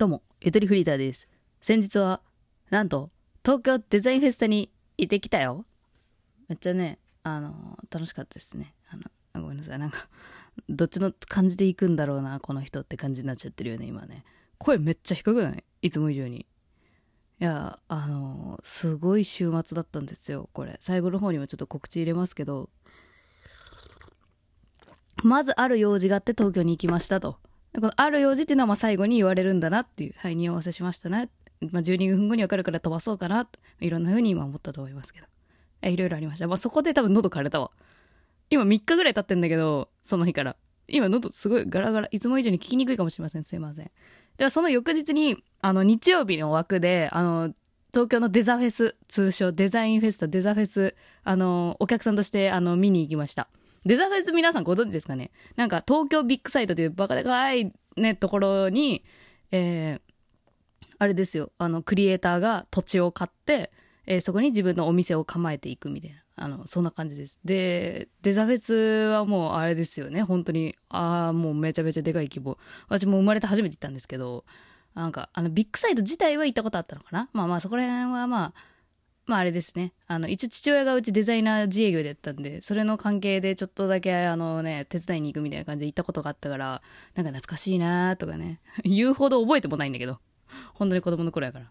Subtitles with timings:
[0.00, 1.28] どうも、ゆとりフリーターです。
[1.60, 2.22] 先日は、
[2.70, 3.10] なんと、
[3.44, 5.66] 東京デザインフェスタに行ってきたよ。
[6.48, 8.72] めっちゃね、あの、楽しかったですね。
[8.88, 8.96] あ
[9.36, 9.78] の、ごめんなさい。
[9.78, 10.08] なんか、
[10.70, 14.24] どっちの感じで行くんだろうな、この人って感じになっちゃってるよね、今ね。
[14.56, 15.64] 声めっちゃ低くない？
[15.82, 16.38] いつも以上に。
[16.38, 16.46] い
[17.44, 20.78] や、あの、すごい週末だったんですよ、これ。
[20.80, 22.70] 最後の方にもちょっと告知入れますけど、
[25.22, 27.36] まずある用事があって東京に行きましたと。
[27.74, 31.28] このある用事っていうのはまあ最後に言われるんだなっていう、はい、匂わせしましたね。
[31.70, 33.46] まあ、12分後に分かるから飛ばそうかな、
[33.80, 35.26] いろんな風に今思ったと思いますけど。
[35.82, 36.48] え、いろいろありました。
[36.48, 37.70] まあ、そこで多分喉枯れたわ。
[38.48, 40.56] 今3日ぐらい経ってんだけど、その日から。
[40.88, 43.44] 今喉すごいガラガラ、いつも以上に聞きにくいかもしれません。
[43.44, 43.90] すいません。
[44.38, 47.54] ではその翌日に、あの、日曜日の枠で、あの、
[47.92, 53.48] 東京のデザフェス、通称デザインフェスタ、デザフェス、あの、お客さんとして、あの、見に行きました。
[53.84, 55.30] デザフェス皆さんご存知ですかね？
[55.56, 59.04] なんか東京ビッグサイトというバカでかいね、ところに、
[59.50, 60.00] えー、
[60.98, 63.72] あれですよ、あの、クリエイターが土地を買って、
[64.06, 66.16] えーそこに自分のお店を構えていくみたいな。
[66.42, 67.38] あの、そんな感じです。
[67.44, 68.74] で、デザフェス
[69.12, 70.74] はもうあれですよね、本当に。
[70.88, 72.56] ああ、もうめちゃめちゃでかい規模。
[72.88, 74.46] 私も生まれて初めて行ったんですけど、
[74.94, 77.28] なんか、あの、ビッグサイト自体は行ったことあったのかな？
[77.34, 78.54] まあまあ、そこら辺はまあ、
[79.30, 79.92] まああれですね。
[80.08, 86.82] あの、一応父親がうちデザイナー自営業でやったんで、それの関係でちょっとだけあのね、手伝いに行くみたいな感じで行ったことがあったから、
[87.14, 90.18] なんか懐かしいなーとかね、 言うほど覚えてもないんだけど、
[90.74, 91.70] 本当に子供の頃やから。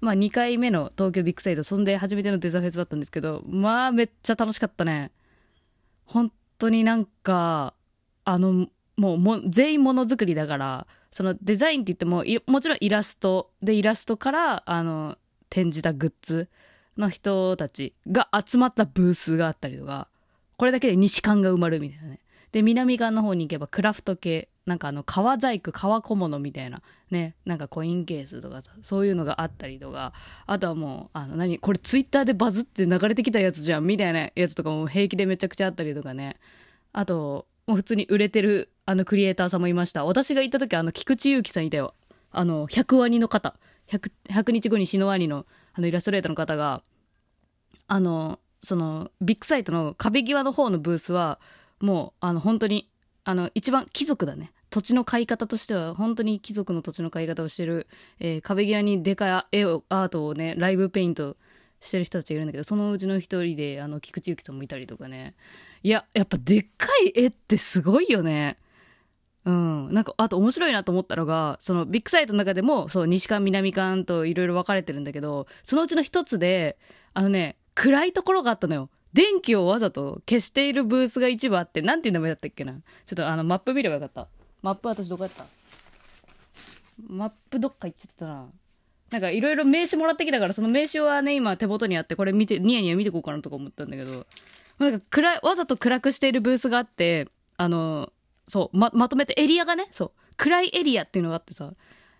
[0.00, 5.12] まあ2回目の東京ビッグサイト、そんで初めてのデザフェスだったんですけど、まあめっちゃ楽しかったね。
[6.06, 7.74] 本当になんか、
[8.24, 15.18] あの、もうも全員ものづくりだから、そのデザインって言っても、もちろんイラストでイラストから、あの、
[15.52, 16.48] 展示たグッズ
[16.96, 20.08] の人たちが集まったブースがあったりとか、
[20.56, 22.20] これだけで西館が埋まるみたいなね。
[22.52, 30.14] で、南館の方に行けばクラフト系、なんかあの、革細工、革小物みたいな、ね、なんかコインケースとかさ、そういうのがあったりとか、
[30.46, 36.36] あとはもう、あの、何、これツイッターでバズって流れてきたやつじゃん、みたいなやつとかも平気でめちゃくちゃあったりとかね。
[36.94, 40.06] あと、もう普通に売れてる、あの、クリエイターさんもいました。
[40.06, 41.94] 私が行った時、あの、菊池祐希さんいたよ。
[42.30, 43.56] あの、100ワニの方。
[43.88, 46.82] 100, 100日後に死のワニの、あの、イラストレーターの方が、
[47.86, 51.40] あの、その、ビッグサイトの壁際の方のブースは、
[51.80, 52.88] もう、あの、本当に、
[53.24, 54.52] あの、一番貴族だね。
[54.70, 57.86] 土地の買い方としては、本当に貴族の土地の買い方をしてる、
[58.20, 61.36] えー壁際にでかい絵を、アートをね、ライブペイント
[61.80, 65.34] してる人たちがいるんだけど、そのうちの一人で、あの、菊池由紀さんもいたりとかね。
[65.82, 68.56] いや、やっぱでっかい絵ってすごいよね。
[69.44, 69.92] うん。
[69.92, 76.78] なんか、あと面白いなと思ったのが、そのビッグサイトの中でも、そう、西館、南館といろいろ分かれてるんだけど、そのうちの一つで、
[77.14, 78.88] あのね、暗いところがあったのよ。
[79.12, 82.72] 電気をわざと消しているブースが一部あって、なんていう名前だったっけな。
[82.72, 84.28] ちょっとあの、マップ見ればよかった。
[84.62, 85.44] マップ私どこやった？
[87.08, 88.46] マップどっか行っちゃったな。
[89.10, 94.26] なんかいろいろ名刺もらってきたから、その名刺はね、今手元にあって、これ見て、ニヤニヤ見てこうかなとか思ったんだけど、
[94.78, 98.11] なんか暗い、わざと暗くしているブースがあって、あの、
[98.46, 101.72] そう、ま、まとめてエリアがね、そう、暗いエリアっていうのがあってさ、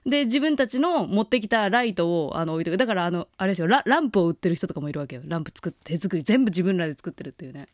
[0.04, 5.22] で、自分たちの持ってきたライトを、あの、置いてくだから、あの、あれですよラ、ランプを売ってる人とかもいるわけよ。
[5.26, 7.66] ランプ作って、手作り、全部自分らで作ってるっていうね。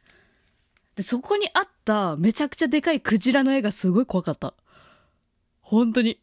[0.94, 4.53] で、そこにあった、めちゃくちゃでかいクジラの絵がすごい怖かった。
[5.62, 6.20] 本当に。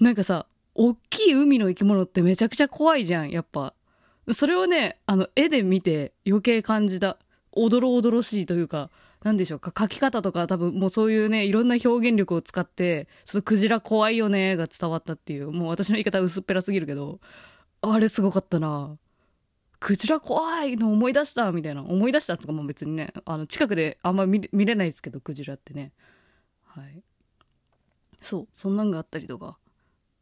[0.00, 3.74] なんかさ、大きい海の生き物ってめちゃくちゃ怖いじゃん、やっぱ。
[4.32, 7.16] それをね、あの、絵で見て余計感じた。
[7.52, 8.90] おどろおどろしいというか、
[9.22, 17.20] なんでしょうか、描き方とか多分もうそういうね、いろんな表現力を使って、そのクジラ怖いよねが伝わったっていう、もう私の言い方薄っぺらすぎるけど、
[17.82, 18.96] あれすごかったな。
[19.80, 21.82] クジラ怖いの思い出したみたいな。
[21.82, 25.92] 思い出したとかも別にね、あの、近くであんま見見れないですけど、クジラってね。
[26.64, 27.02] はい。
[28.20, 29.58] そう、そんなんがあったりとか。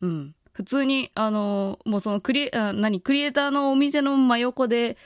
[0.02, 0.34] うん。
[0.52, 4.96] 普通に、あの、もうそのクリエ、あ何、クリエイターのお店の真横で、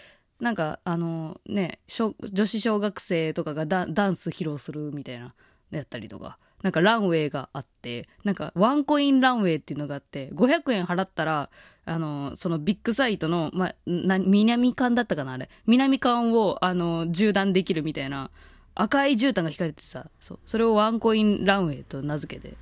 [0.41, 5.35] なんか、あの、ね、女子小学生とかがダンス披露するみたいな、
[5.71, 6.39] やったりとか。
[6.63, 11.51] なんかランウェイがあって、なんかワンコインランウェイっていうのがあって、500円払ったら、
[11.87, 15.49] あの、そのビッグサイトの、ま、な、南館だったかなあれ。
[15.67, 18.31] 南館を、あの、縦断できるみたいな、
[18.75, 20.39] 赤い絨毯が引かれてさ、そう。
[20.45, 22.57] それをワンコインランウェイと名付けて。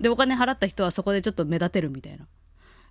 [0.00, 2.26] で、お金払った人はそこでちょっと目立てるみたいな。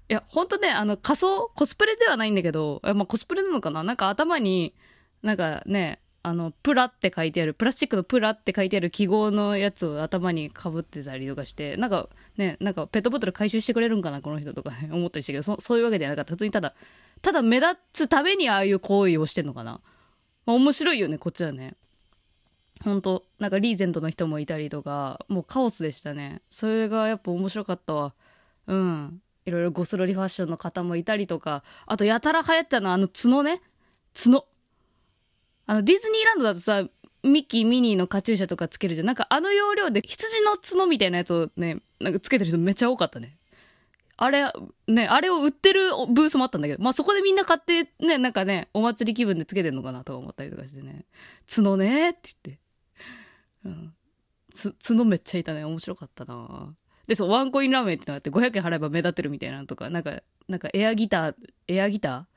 [0.07, 3.84] いや、ほんとね、あの、仮装、コスプレではないんだけど、まあ、コスプレなのかな？
[3.84, 4.75] なんか頭に、
[5.24, 16.34] なんかね、あの、プラって書いてある、プラスチックのプラって書いてある記号のやつを頭に被ってたりとかして、なんかね、なんかペットボトル回収してくれるんかな、この人とか、 思ったりしたけど、そそういうわけではなかった。
[16.34, 16.75] 普通にただ、
[17.22, 19.81] ただ目立つためにああいう行為をしてんのかな？
[20.46, 21.75] まあ、面白いよね、こっちはね。
[22.84, 26.42] 本当なんかリーゼントの人もいたりとか、もうカオスでしたね。
[26.50, 28.13] それがやっぱ面白かったわ。
[28.68, 29.22] うん。
[29.45, 33.62] いろいろゴスロリファッションの方もいたりとか、あとやたら流行ったのはあの角ね。
[34.13, 34.47] 角。
[35.68, 36.83] あの、ディズニーランドだとさ、
[37.24, 39.07] ミッキー、ミニーのカチューシャとかつけるじゃん。
[39.07, 43.38] なんかあの要領で羊の角みたいなやつをね、なんかつけてる人めっちゃ多かったね。
[44.18, 44.45] あれ、
[44.88, 51.06] ね、あれを売ってるブースもあったんだけど、まあそこでみんな買ってね、なんかね、お祭り気分でつけてんのかなと思ったりとかしてね。
[51.53, 52.59] 角ねって言って。
[53.65, 53.94] うん。
[54.88, 55.65] 角めっちゃいたね。
[55.65, 56.74] 面白かったな
[57.07, 61.36] で、そう、ワンコインラーメンってのがあって、500円払えば目立ってるみたいなのとか、なんか、なんかエアギター、
[61.68, 62.28] エアギタ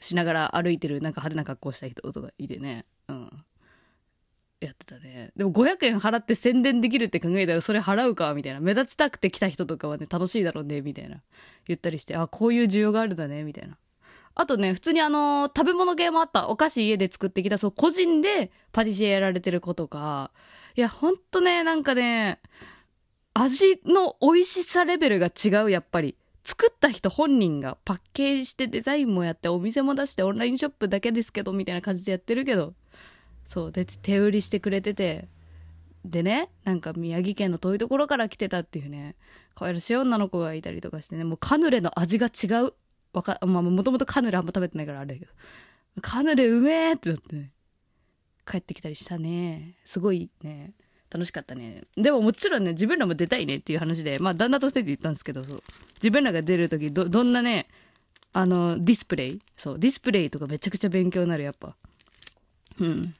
[0.00, 2.86] ーしながら歩いてる、なんか派手な格好した人とかいてね。
[3.08, 3.44] うん。
[4.60, 5.32] やってたね。
[5.36, 8.60] でも500円払って宣伝できるって考えたらそれ払うかみたいな。
[8.60, 11.22] 目立ちたくて来た人とかはね、楽しいだろうね、みたいな。
[11.66, 13.76] 言ったりして、あ、こういう需要があるんだね、みたいな。
[14.34, 16.48] あとね、普通にあのー食べ物系もあった。
[16.48, 20.30] お菓子家で作ってきた、そう、個人でパティシエやられてる子とか。
[20.74, 22.40] いや、ほんとね、なんかね、
[23.34, 26.16] 味の美味しさレベルが違う、やっぱり。
[26.44, 32.74] 作った人本人がパッケージしてデザインもやってお店も出してオンラインショップだけですけどみたいな感じでやってるけど
[33.44, 35.28] そうで手売りしてくれてて
[36.04, 39.14] でねなんか宮城県の遠いところから来てたっていうね
[39.54, 42.74] 可愛らしい女の子がいたりとかしてねもうカヌレの味が違う
[43.12, 45.32] わかまあもともとカヌレあんま食べてないからあれだけど
[46.00, 47.52] カヌレうめえってなってね
[48.44, 50.72] 帰ってきたりしたねすごいね
[51.12, 51.82] 楽しかったね。
[51.96, 55.62] でももちろんね自分らも出たいねっていう話でまあ旦那と二人で言ったんですけどそう。
[55.96, 57.68] 自分らが出る時どどんなね
[58.32, 59.38] あのディスプレイ？
[59.56, 61.76] そうディスプレイとかめちゃくちゃ勉強になるやっぱ。
[62.80, 63.14] うん。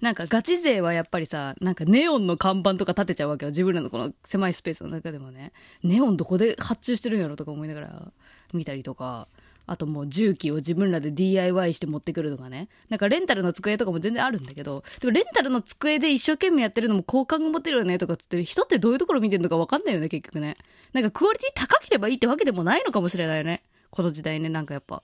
[0.00, 3.50] なんかガチ勢はやっぱりさなんかネオンの看板とか立てちゃうわけよ。
[3.50, 5.52] 自分らのこの狭いスペースの中でもね。
[5.82, 8.12] ネオンどこで発注してるんやろとか思いながら
[8.52, 9.28] 見たりとか。
[9.66, 12.68] あともう重機を自分らで DIY して持ってくるとかね。
[12.90, 20.56] なんかレンタルの机とかも全然あるんだけどでもレンタルの机で一生懸命やってるのも好感が持てるよねとかっつって人ってどういうところ見てるのか分かんないよね結局ね。
[20.92, 23.62] なんかクオリティ高ければいいってわけでもないのかもしれないよね。
[23.90, 25.02] この時代ねなんかやっぱ。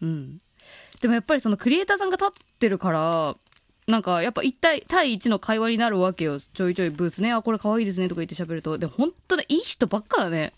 [0.00, 0.38] うん。
[1.00, 3.36] でもやっぱりそのクリエイターさんが立ってるから
[3.86, 6.38] なんかやっぱ一対対一の会話になるわけよ。
[6.40, 7.32] ちょいちょいブースね。
[7.32, 8.78] あこれ可愛いですねとか言って喋ると。
[8.78, 10.52] でも本当ねいい人ばっかだね。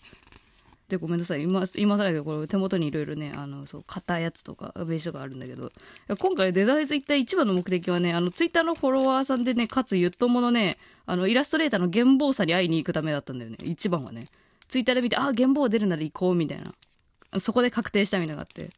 [0.89, 1.43] でごめんなさい。
[1.43, 5.71] 今今更だけどこれ手元にいろいろねあのそう買ったやつとか名刺とかあるんだけど。
[6.19, 13.57] 今回デザイズ一体一番の目的はねあのツイッターのフォロワーさんでねかつゆっとものねあのイラストレーターの原坊さんに会いに行くためだったんだよね。
[13.63, 14.23] 一番はね。
[14.67, 17.39] ツイッターで見てああ原坊出るなら行こうみたいな。
[17.39, 18.69] そこで確定したみたいなのがあって。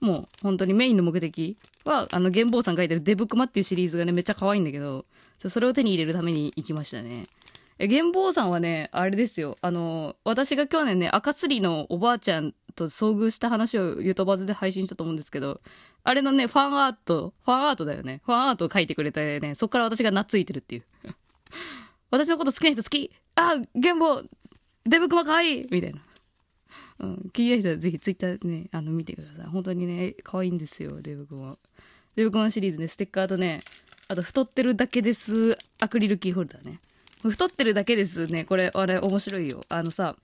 [0.00, 5.04] もう本当にメインの目的はあの原坊さん書いてる「デブクマ」っていうシリーズがねめっちゃ可愛いんだけど
[5.38, 7.24] それを手に入れるために行きましたね。
[7.78, 9.56] え原坊さんはねあれですよ。
[9.60, 15.60] あの私が去年ね赤すりのおばあちゃんと遭遇した話をゆとばずで配信したと思うんですけど
[16.04, 18.20] あれのねファンアートファンアートだよね。
[18.24, 19.54] ファンアートを書いてくれてね。
[19.54, 20.84] そっから私が懐いてるっていう。
[22.10, 23.10] 私のこと好きな人好き。
[23.36, 24.22] あ原坊
[24.84, 25.60] デブクマ可愛い！
[25.60, 26.00] いみたいな。
[27.00, 29.46] うん、気になる人はぜひツイッターね、あの、見てください。
[29.46, 31.56] 本当にね、可愛いんですよ、デブ君は。
[32.16, 33.60] デブ君シリーズね、ステッカーとね、
[34.08, 36.80] あと、太ってるだけです、アクリルキーホルダーね。
[37.22, 39.60] 太ってるだけですね、これ、あれ、面白いよ。
[39.68, 40.16] あのさ、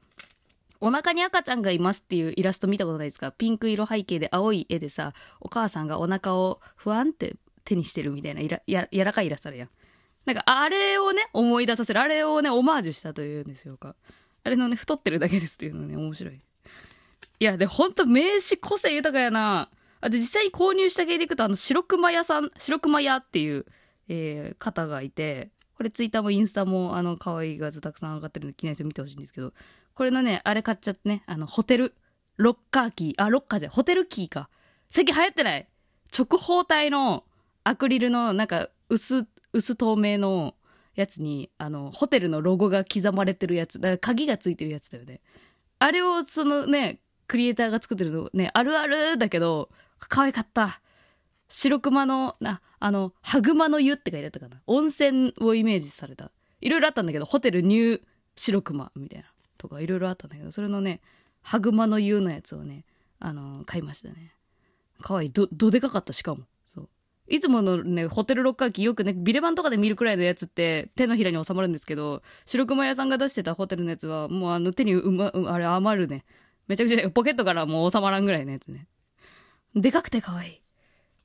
[0.81, 3.33] お腹に赤ちゃんがいますっていうイラスト見たことないですか？
[3.33, 9.69] ピンク色背景で青い絵でさ、お母さんがお腹をふわんって手にしてるみたいな、いらや柔らかいイラストあるやん。
[10.27, 13.95] なんか、あれをね、思い出させる、あれをね、オマージュしたというんですよか。
[14.43, 16.35] あれのね、太ってるだけですっていうのね、面白い。
[16.35, 19.71] いや、で、ほんと名刺個性豊かやな。
[20.01, 23.67] あで、実際に購入した系でいくと、あの、白熊屋さん、白熊屋っていう、
[24.09, 29.53] えー方がいて、これツイッターもインスタも、あの、可愛い画像たくさん上がってるんで、気になる人見てほしいんですけど、
[29.95, 31.95] これのね、あれ買っちゃってね、あの、ホテル、
[32.37, 34.49] ロッカーキー、あ、ロッカーじゃホテルキーか。
[34.89, 35.69] 最近流行ってない？
[36.17, 37.25] 直方体の
[37.65, 40.55] アクリルの、なんか、薄、薄透明の
[40.95, 45.21] やつに、あの、ホテルのロゴが刻まれてるやつ、だから鍵がついてるやつだよね。
[45.79, 50.81] あれを、そのね、クリエイターが作ってるのね、あるあるだけど、可愛かった。
[51.57, 54.61] 白熊の、な、あの、ハグマの湯って書いてあったかな。
[54.67, 56.33] 温泉をイメージされた。
[56.61, 58.01] いろいろあったんだけど、ホテルニュー
[58.35, 59.27] 白熊みたいな。
[59.57, 61.01] とかいろいろあったんだけど、それのね、
[61.43, 62.85] ハグマの湯のやつをね、
[63.21, 64.35] あの、買いましたね。
[65.01, 65.33] 可愛いい。
[65.33, 66.43] ど、どでかかった、しかも。
[66.75, 66.89] そう。
[67.29, 76.25] いつものね、ホテルロッカー機よくね、ビレバンとかで見るくらいのやつって手のひらに収まるんですけど、白熊屋さんが出してたホテルのやつは、もうあの手にうま、うあれ余るね。
[76.67, 78.89] めちゃくちゃ、ねポケットからもう収まらんぐらいのやつね。
[79.77, 80.64] でかくて可愛い。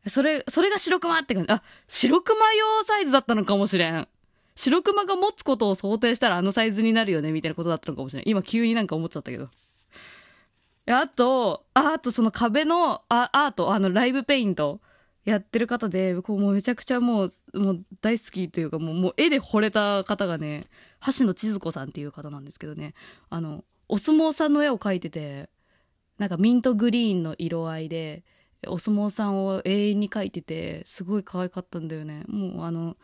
[0.09, 1.51] それ、それが白熊って感じ。
[1.51, 4.07] あ、白熊用サイズだったのかもしれん。
[4.55, 8.27] 白熊が持つことを想定したらあのサイズになるよね、みたいなことだったのかもしれん。
[8.27, 9.49] 今急になんか思っちゃったけど。
[10.87, 14.81] あと、ああとその壁のあアート、あのライブペイント
[15.23, 20.65] やってる方で、こうもうめちゃくちゃもう、もう大好きというかもうもう絵で惚れた方がね、
[21.05, 22.93] 橋野千鶴子さんっていう方なんですけどね、
[23.29, 25.49] あの、お相撲さんの絵を描いてて
[26.19, 28.23] なんかミントグリーンの色合いで
[28.67, 32.23] お相撲さんを永遠に描いててすごい可愛かったんだよね。
[32.27, 32.97] もうあの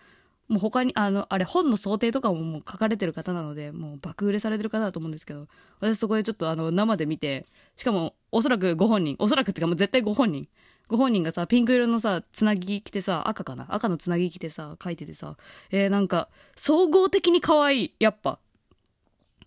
[0.48, 5.48] もう他にあのあれ本の想定とかももう書かれてる方なのでもう爆売れされてる方だと思うんですけど
[5.80, 7.46] 私そこでちょっとあの生で見て
[7.78, 10.48] しかもおそらくご本人おそらくっていうかもう絶対ご本人。
[10.88, 13.66] ご本人がさピンク色のさつなぎ着てさ赤かな？
[13.70, 15.36] 赤のつなぎ着てさ書いててさ
[15.72, 18.38] えー、なんか総合的に可愛いやっぱ。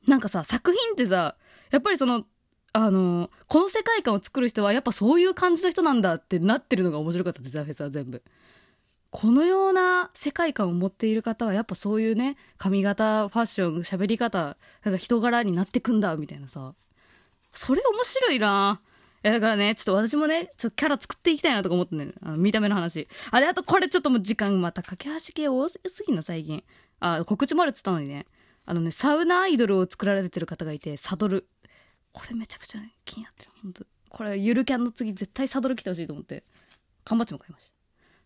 [0.08, 1.36] なんかさ作品ってさ
[1.70, 2.24] やっぱりその
[2.80, 8.22] あのこの世界観を作る人はやっぱそういう感じの人なんだってなってるのが面白かったデザフェスは全部。
[9.10, 16.72] このような世界観を持っている方はやっぱそういうね髪型ファッション喋り方なんか人柄になってくんだみたいなさ。
[17.50, 18.80] それ面白いな。
[19.24, 22.12] えだからねちょっと私もねちょっとキャラ作っていきたいなとか思ってね。
[22.22, 23.08] あの見た目の話。
[23.32, 26.62] あれあとこれちょっともう時間また架け橋系多すぎんの最近。
[27.00, 28.26] あ告知もあるっつったのにね。
[28.66, 31.48] あのねサウナアイドルを作られてる方がいてサドル。
[32.18, 33.50] これめちゃくちゃ、気になってる。
[33.62, 36.42] 本当これゆるキャンの次絶対サドル来てほしいと思って。
[37.04, 37.72] 缶バッジも買いました。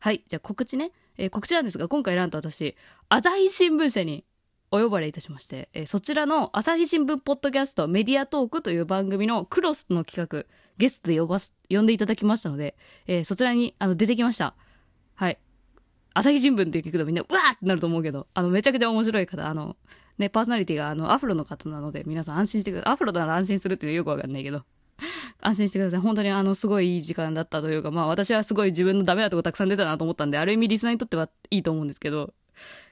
[0.01, 2.75] はいじゃあ告知ね、えー、告知なんですが今回なんと私
[3.09, 4.25] 朝日新聞社に
[4.73, 10.45] お呼ばれいたしまして、えー、そちらの朝日新聞ポッドキャストメディアトークという番組のクロスの企画
[10.79, 12.75] ゲストで呼ばす呼んでいただきましたので、
[13.07, 14.57] えー、そちらにあの出てきました。
[15.15, 15.39] はい。
[16.15, 19.77] 朝日新聞って聞くとみんなうわーってなると思うけどあのめちゃくちゃ面白い方あの
[20.19, 24.65] ねパーソナリティがあのアフロの方なので皆さん安心してくださいアフロなら安心するっていうのよくわかんないけど
[25.41, 26.01] 安心してください。
[26.01, 32.35] 本当にあの、すごいいい時間だったというか、まあ私はすごい自分のダメなとこたくさん出たなと思ったんで、ある意味リスナーにとってはいいと思うんですけど、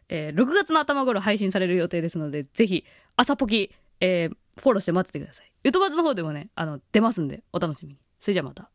[0.09, 2.85] えー、6月の頭頃配信される予定ですので、ぜひ、
[3.17, 5.53] 朝ポキ、えー、フォローして待っててください。
[5.63, 7.99] ゆとばずの方でもね、あの、出ますんで、お楽しみに。
[8.19, 8.71] それじゃあまた。